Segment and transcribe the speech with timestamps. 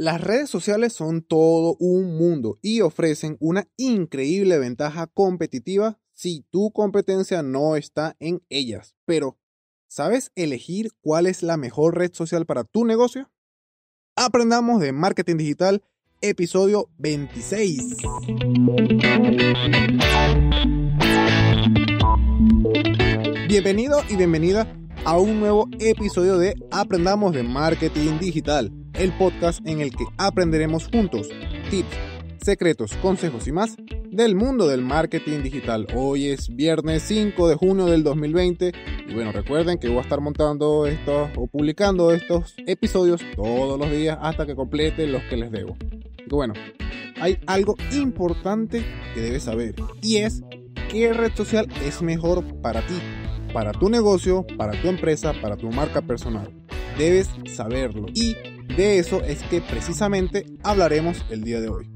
[0.00, 6.70] Las redes sociales son todo un mundo y ofrecen una increíble ventaja competitiva si tu
[6.70, 8.94] competencia no está en ellas.
[9.06, 9.40] Pero,
[9.88, 13.28] ¿sabes elegir cuál es la mejor red social para tu negocio?
[14.14, 15.82] Aprendamos de marketing digital,
[16.20, 17.96] episodio 26.
[23.48, 24.72] Bienvenido y bienvenida
[25.04, 30.88] a un nuevo episodio de Aprendamos de Marketing Digital el podcast en el que aprenderemos
[30.88, 31.28] juntos
[31.70, 31.96] tips,
[32.42, 33.76] secretos, consejos y más
[34.10, 35.86] del mundo del marketing digital.
[35.94, 38.72] Hoy es viernes 5 de junio del 2020
[39.08, 43.88] y bueno, recuerden que voy a estar montando estos o publicando estos episodios todos los
[43.88, 45.76] días hasta que complete los que les debo.
[46.26, 46.54] Y bueno,
[47.20, 50.42] hay algo importante que debes saber y es
[50.90, 52.98] qué red social es mejor para ti,
[53.52, 56.50] para tu negocio, para tu empresa, para tu marca personal.
[56.98, 58.34] Debes saberlo y
[58.76, 61.90] de eso es que precisamente hablaremos el día de hoy.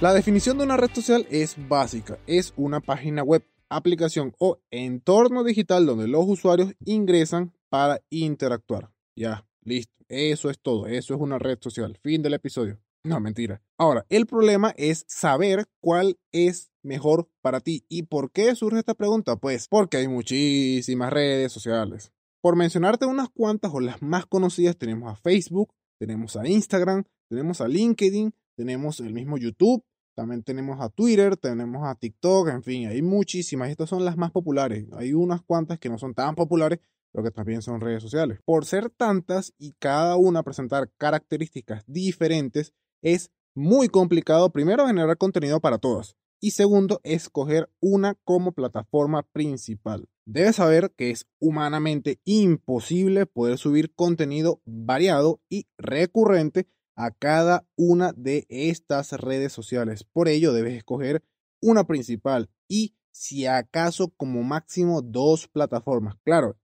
[0.00, 5.44] La definición de una red social es básica, es una página web, aplicación o entorno
[5.44, 8.90] digital donde los usuarios ingresan para interactuar.
[9.16, 11.98] Ya, listo, eso es todo, eso es una red social.
[12.02, 12.78] Fin del episodio.
[13.04, 13.62] No, mentira.
[13.76, 17.84] Ahora, el problema es saber cuál es mejor para ti.
[17.88, 19.36] ¿Y por qué surge esta pregunta?
[19.36, 22.12] Pues porque hay muchísimas redes sociales.
[22.40, 27.60] Por mencionarte unas cuantas o las más conocidas, tenemos a Facebook, tenemos a Instagram, tenemos
[27.60, 32.88] a LinkedIn, tenemos el mismo YouTube, también tenemos a Twitter, tenemos a TikTok, en fin,
[32.88, 33.70] hay muchísimas.
[33.70, 34.86] Estas son las más populares.
[34.92, 36.80] Hay unas cuantas que no son tan populares,
[37.12, 38.40] pero que también son redes sociales.
[38.44, 42.72] Por ser tantas y cada una presentar características diferentes,
[43.02, 50.08] es muy complicado primero generar contenido para todas y segundo, escoger una como plataforma principal.
[50.30, 58.12] Debes saber que es humanamente imposible poder subir contenido variado y recurrente a cada una
[58.12, 60.04] de estas redes sociales.
[60.04, 61.24] Por ello, debes escoger
[61.62, 66.16] una principal y si acaso como máximo dos plataformas.
[66.24, 66.58] Claro,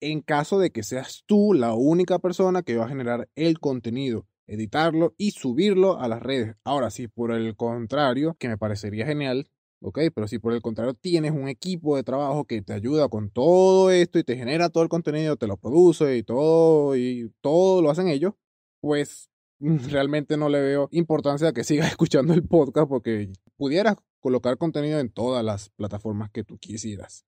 [0.00, 4.28] en caso de que seas tú la única persona que va a generar el contenido
[4.46, 6.56] editarlo y subirlo a las redes.
[6.64, 10.94] Ahora, si por el contrario, que me parecería genial, ok, pero si por el contrario
[10.94, 14.82] tienes un equipo de trabajo que te ayuda con todo esto y te genera todo
[14.82, 18.34] el contenido, te lo produce y todo, y todo lo hacen ellos,
[18.80, 19.30] pues
[19.60, 24.98] realmente no le veo importancia a que sigas escuchando el podcast porque pudieras colocar contenido
[24.98, 27.24] en todas las plataformas que tú quisieras.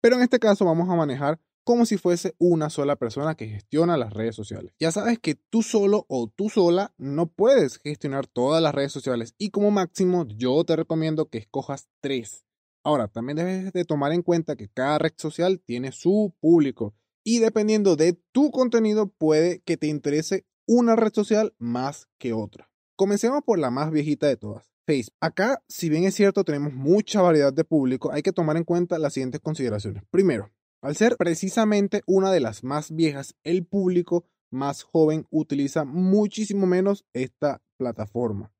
[0.00, 1.38] Pero en este caso vamos a manejar
[1.70, 4.74] como si fuese una sola persona que gestiona las redes sociales.
[4.80, 9.36] Ya sabes que tú solo o tú sola no puedes gestionar todas las redes sociales
[9.38, 12.44] y como máximo yo te recomiendo que escojas tres.
[12.82, 16.92] Ahora, también debes de tomar en cuenta que cada red social tiene su público
[17.22, 22.68] y dependiendo de tu contenido puede que te interese una red social más que otra.
[22.96, 25.16] Comencemos por la más viejita de todas, Facebook.
[25.20, 28.98] Acá, si bien es cierto, tenemos mucha variedad de público, hay que tomar en cuenta
[28.98, 30.02] las siguientes consideraciones.
[30.10, 30.50] Primero,
[30.82, 37.04] al ser precisamente una de las más viejas, el público más joven utiliza muchísimo menos
[37.12, 38.52] esta plataforma.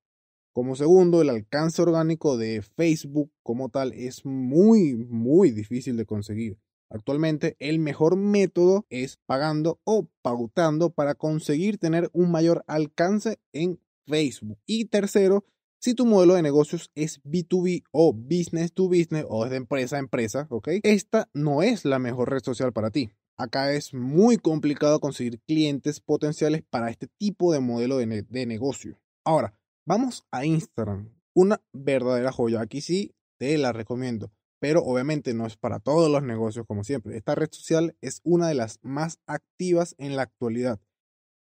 [0.53, 6.59] Como segundo, el alcance orgánico de Facebook como tal es muy, muy difícil de conseguir.
[6.91, 13.81] Actualmente el mejor método es pagando o pautando para conseguir tener un mayor alcance en
[14.07, 14.59] Facebook.
[14.67, 15.45] Y tercero,
[15.81, 19.97] si tu modelo de negocios es B2B o business to business o es de empresa
[19.97, 20.69] a empresa, ¿ok?
[20.83, 23.11] Esta no es la mejor red social para ti.
[23.39, 29.01] Acá es muy complicado conseguir clientes potenciales para este tipo de modelo de, de negocio.
[29.25, 29.55] Ahora,
[29.87, 31.09] vamos a Instagram.
[31.35, 32.61] Una verdadera joya.
[32.61, 34.31] Aquí sí te la recomiendo.
[34.61, 37.17] Pero obviamente no es para todos los negocios como siempre.
[37.17, 40.79] Esta red social es una de las más activas en la actualidad.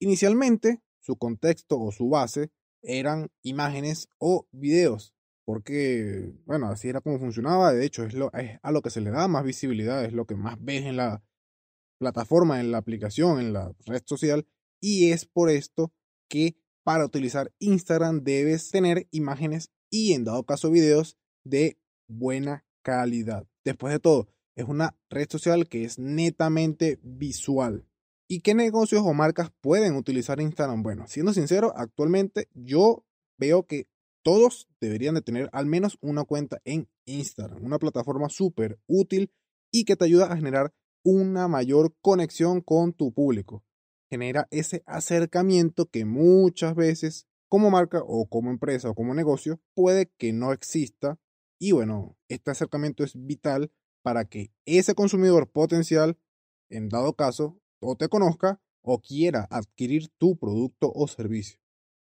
[0.00, 2.50] Inicialmente, su contexto o su base
[2.82, 8.58] eran imágenes o videos, porque, bueno, así era como funcionaba, de hecho es, lo, es
[8.62, 11.22] a lo que se le da más visibilidad, es lo que más ves en la
[11.98, 14.46] plataforma, en la aplicación, en la red social,
[14.80, 15.92] y es por esto
[16.28, 21.78] que para utilizar Instagram debes tener imágenes y en dado caso videos de
[22.08, 23.46] buena calidad.
[23.64, 27.86] Después de todo, es una red social que es netamente visual.
[28.28, 30.82] ¿Y qué negocios o marcas pueden utilizar Instagram?
[30.82, 33.04] Bueno, siendo sincero, actualmente yo
[33.38, 33.88] veo que
[34.22, 39.32] todos deberían de tener al menos una cuenta en Instagram, una plataforma súper útil
[39.72, 40.72] y que te ayuda a generar
[41.04, 43.64] una mayor conexión con tu público.
[44.10, 50.10] Genera ese acercamiento que muchas veces como marca o como empresa o como negocio puede
[50.18, 51.18] que no exista.
[51.58, 53.72] Y bueno, este acercamiento es vital
[54.02, 56.18] para que ese consumidor potencial,
[56.70, 61.58] en dado caso, o te conozca o quiera adquirir tu producto o servicio.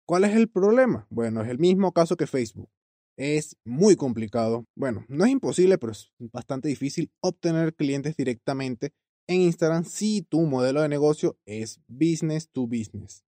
[0.06, 1.08] ¿Cuál es el problema?
[1.10, 2.70] Bueno, es el mismo caso que Facebook.
[3.18, 4.66] Es muy complicado.
[4.76, 8.92] Bueno, no es imposible, pero es bastante difícil obtener clientes directamente
[9.28, 13.24] en Instagram si tu modelo de negocio es business to business.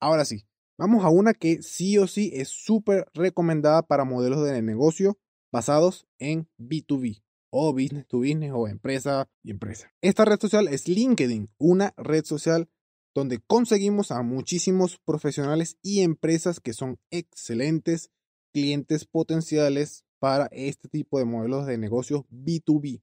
[0.00, 0.44] Ahora sí,
[0.78, 5.18] vamos a una que sí o sí es súper recomendada para modelos de negocio
[5.52, 7.23] basados en B2B
[7.56, 9.92] o business to business o empresa y empresa.
[10.00, 12.68] Esta red social es LinkedIn, una red social
[13.14, 18.10] donde conseguimos a muchísimos profesionales y empresas que son excelentes
[18.52, 23.02] clientes potenciales para este tipo de modelos de negocios B2B.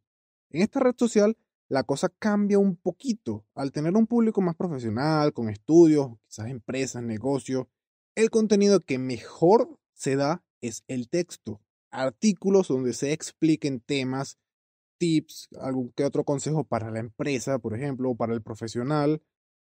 [0.50, 1.38] En esta red social
[1.70, 3.46] la cosa cambia un poquito.
[3.56, 7.68] Al tener un público más profesional, con estudios, quizás empresas, negocios,
[8.16, 11.62] el contenido que mejor se da es el texto.
[11.92, 14.38] Artículos donde se expliquen temas,
[14.98, 19.22] tips, algún que otro consejo para la empresa, por ejemplo, o para el profesional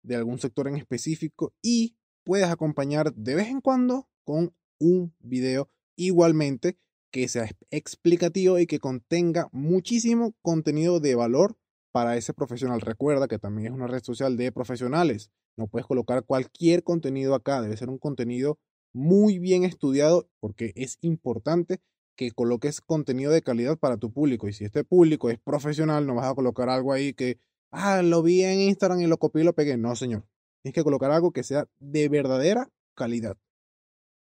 [0.04, 5.70] de algún sector en específico y puedes acompañar de vez en cuando con un video
[5.96, 6.78] igualmente
[7.12, 11.58] que sea explicativo y que contenga muchísimo contenido de valor
[11.92, 12.82] para ese profesional.
[12.82, 15.30] Recuerda que también es una red social de profesionales.
[15.58, 17.62] No puedes colocar cualquier contenido acá.
[17.62, 18.60] Debe ser un contenido
[18.94, 21.82] muy bien estudiado porque es importante
[22.22, 24.48] que coloques contenido de calidad para tu público.
[24.48, 27.40] Y si este público es profesional, no vas a colocar algo ahí que,
[27.72, 29.76] ah, lo vi en Instagram y lo copié y lo pegué.
[29.76, 30.24] No, señor.
[30.62, 33.38] Tienes que colocar algo que sea de verdadera calidad.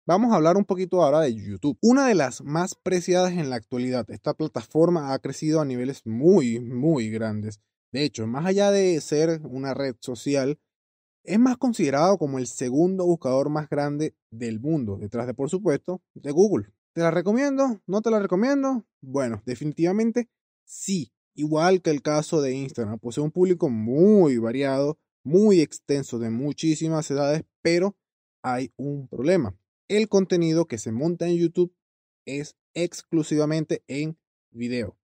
[0.08, 3.58] Vamos a hablar un poquito ahora de YouTube, una de las más preciadas en la
[3.58, 4.10] actualidad.
[4.10, 7.60] Esta plataforma ha crecido a niveles muy, muy grandes.
[7.92, 10.58] De hecho, más allá de ser una red social,
[11.26, 16.02] es más considerado como el segundo buscador más grande del mundo, detrás de, por supuesto,
[16.14, 16.68] de Google.
[16.94, 17.82] ¿Te la recomiendo?
[17.88, 18.86] ¿No te la recomiendo?
[19.02, 20.30] Bueno, definitivamente
[20.64, 21.12] sí.
[21.36, 27.10] Igual que el caso de Instagram, posee un público muy variado, muy extenso, de muchísimas
[27.10, 27.96] edades, pero
[28.44, 29.58] hay un problema
[29.88, 31.74] el contenido que se monta en YouTube
[32.26, 34.18] es exclusivamente en
[34.52, 34.98] video.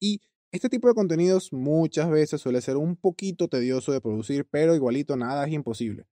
[0.00, 0.20] Y
[0.52, 5.16] este tipo de contenidos muchas veces suele ser un poquito tedioso de producir, pero igualito
[5.16, 6.06] nada es imposible.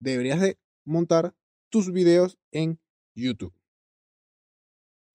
[0.00, 1.34] Deberías de montar
[1.70, 2.78] tus videos en
[3.14, 3.52] YouTube.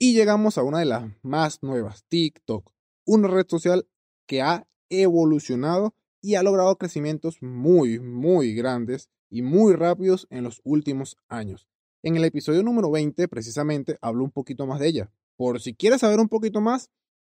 [0.03, 2.73] Y llegamos a una de las más nuevas, TikTok,
[3.05, 3.87] una red social
[4.25, 5.93] que ha evolucionado
[6.23, 11.67] y ha logrado crecimientos muy, muy grandes y muy rápidos en los últimos años.
[12.01, 15.11] En el episodio número 20, precisamente, hablo un poquito más de ella.
[15.37, 16.89] Por si quieres saber un poquito más,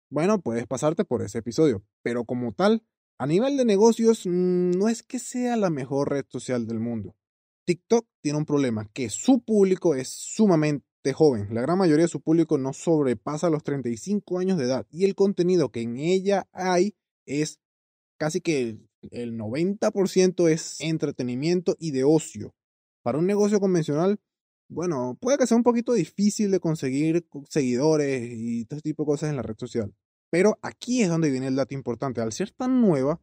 [0.10, 1.84] bueno, puedes pasarte por ese episodio.
[2.02, 2.82] Pero como tal,
[3.18, 7.14] a nivel de negocios, mm, no es que sea la mejor red social del mundo.
[7.66, 11.54] TikTok tiene un problema, que su público es sumamente joven.
[11.54, 15.16] La gran mayoría de su público no sobrepasa los 35 años de edad y el
[15.16, 16.96] contenido que en ella hay
[17.26, 17.60] es
[18.18, 18.78] casi que
[19.12, 22.56] el 90% es entretenimiento y de ocio.
[23.02, 24.22] Para un negocio convencional,
[24.70, 29.30] bueno, puede que sea un poquito difícil de conseguir seguidores y todo tipo de cosas
[29.30, 29.94] en la red social.
[30.30, 32.22] Pero aquí es donde viene el dato importante.
[32.22, 33.22] Al ser tan nueva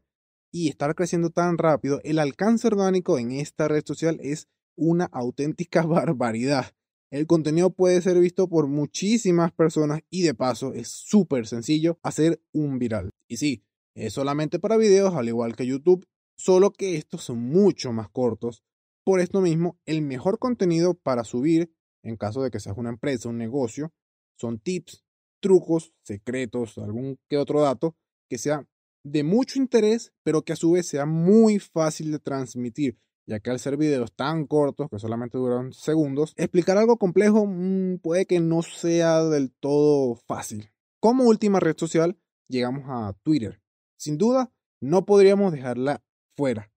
[0.52, 5.82] y estar creciendo tan rápido, el alcance orgánico en esta red social es una auténtica
[5.86, 6.66] barbaridad.
[7.10, 12.40] El contenido puede ser visto por muchísimas personas y de paso es súper sencillo hacer
[12.52, 13.10] un viral.
[13.26, 13.64] Y sí,
[13.94, 18.62] es solamente para videos al igual que YouTube, solo que estos son mucho más cortos
[19.02, 23.28] por esto mismo, el mejor contenido para subir, en caso de que seas una empresa,
[23.28, 23.92] un negocio,
[24.36, 25.04] son tips,
[25.40, 27.96] trucos, secretos, algún que otro dato
[28.28, 28.68] que sea
[29.02, 32.98] de mucho interés, pero que a su vez sea muy fácil de transmitir,
[33.30, 37.98] ya que al ser videos tan cortos, que solamente duran segundos, explicar algo complejo mm,
[37.98, 40.70] puede que no sea del todo fácil.
[40.98, 42.18] Como última red social,
[42.48, 43.62] llegamos a Twitter.
[43.96, 46.02] Sin duda, no podríamos dejarla
[46.36, 46.72] fuera.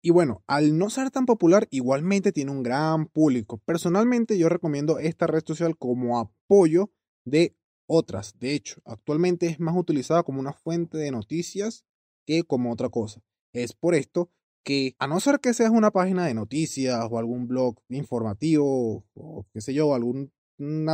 [0.00, 3.58] Y bueno, al no ser tan popular, igualmente tiene un gran público.
[3.64, 6.92] Personalmente yo recomiendo esta red social como apoyo
[7.24, 7.56] de
[7.88, 8.38] otras.
[8.38, 11.84] De hecho, actualmente es más utilizada como una fuente de noticias
[12.24, 13.20] que como otra cosa.
[13.52, 14.30] Es por esto
[14.64, 19.46] que, a no ser que seas una página de noticias o algún blog informativo o
[19.52, 20.32] qué sé yo, algún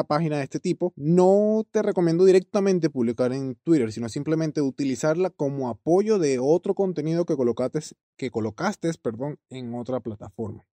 [0.07, 5.69] página de este tipo, no te recomiendo directamente publicar en Twitter, sino simplemente utilizarla como
[5.69, 7.81] apoyo de otro contenido que colocaste,
[8.19, 10.67] que colocaste perdón, en otra plataforma.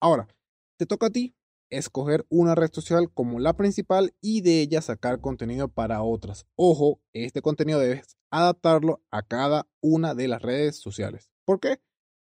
[0.00, 0.28] Ahora,
[0.78, 1.34] te toca a ti
[1.68, 6.46] escoger una red social como la principal y de ella sacar contenido para otras.
[6.54, 11.28] Ojo, este contenido debes adaptarlo a cada una de las redes sociales.
[11.44, 11.80] ¿Por qué?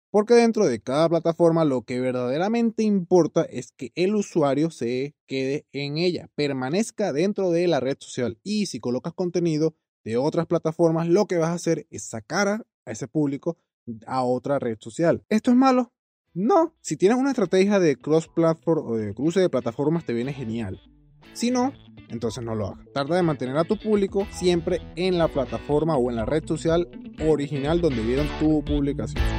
[0.09, 5.65] Porque dentro de cada plataforma lo que verdaderamente importa es que el usuario se quede
[5.71, 8.39] en ella, permanezca dentro de la red social.
[8.43, 12.91] Y si colocas contenido de otras plataformas, lo que vas a hacer es sacar a
[12.91, 13.57] ese público
[14.05, 15.23] a otra red social.
[15.29, 15.91] ¿Esto es malo?
[16.33, 16.75] No.
[16.81, 20.79] Si tienes una estrategia de cross-platform o de cruce de plataformas, te viene genial.
[21.33, 21.73] Si no,
[22.09, 22.85] entonces no lo hagas.
[22.93, 26.87] Trata de mantener a tu público siempre en la plataforma o en la red social
[27.27, 29.37] original donde vieron tu publicación.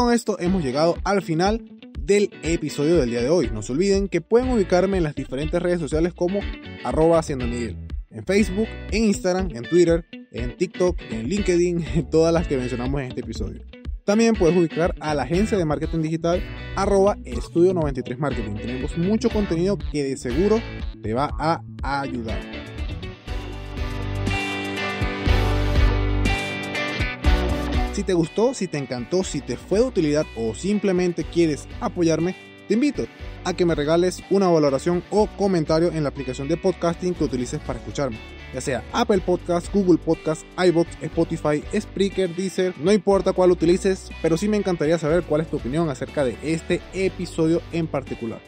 [0.00, 1.62] Con esto hemos llegado al final
[1.98, 3.50] del episodio del día de hoy.
[3.52, 6.40] No se olviden que pueden ubicarme en las diferentes redes sociales como
[6.84, 7.76] arroba haciendo Miguel.
[8.08, 13.02] En Facebook, en Instagram, en Twitter, en TikTok, en LinkedIn, en todas las que mencionamos
[13.02, 13.60] en este episodio.
[14.06, 16.42] También puedes ubicar a la agencia de marketing digital
[16.76, 18.54] arroba estudio 93 marketing.
[18.54, 20.62] Tenemos mucho contenido que de seguro
[21.02, 21.60] te va a
[22.00, 22.40] ayudar.
[28.00, 32.34] Si te gustó, si te encantó, si te fue de utilidad o simplemente quieres apoyarme,
[32.66, 33.04] te invito
[33.44, 37.60] a que me regales una valoración o comentario en la aplicación de podcasting que utilices
[37.60, 38.16] para escucharme,
[38.54, 44.38] ya sea Apple Podcast, Google Podcast, iBox, Spotify, Spreaker, Deezer, no importa cuál utilices, pero
[44.38, 48.40] sí me encantaría saber cuál es tu opinión acerca de este episodio en particular.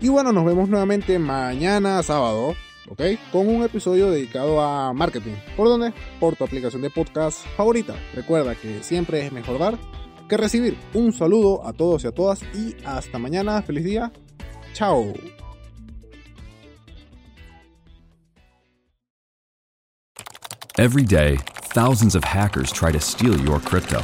[0.00, 2.54] Y bueno, nos vemos nuevamente mañana sábado
[2.88, 3.02] ¿ok?
[3.32, 5.34] Con un episodio dedicado a marketing.
[5.56, 5.92] ¿Por dónde?
[6.20, 7.94] Por tu aplicación de podcast favorita.
[8.14, 9.78] Recuerda que siempre es mejor dar
[10.28, 10.76] que recibir.
[10.94, 13.62] Un saludo a todos y a todas y hasta mañana.
[13.62, 14.12] Feliz día.
[14.72, 15.12] Chao.
[20.78, 21.38] Every day,
[21.72, 24.02] thousands of hackers try to steal your crypto.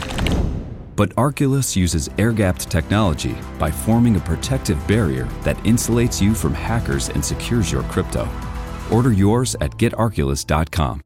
[0.97, 6.55] But Arculus uses air gapped technology by forming a protective barrier that insulates you from
[6.55, 8.27] hackers and secures your crypto.
[8.93, 11.01] Order yours at getarculus.com.